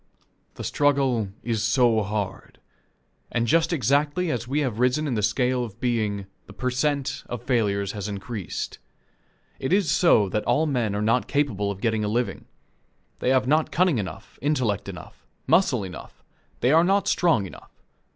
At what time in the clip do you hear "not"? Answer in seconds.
11.03-11.27, 13.45-13.71, 16.83-17.07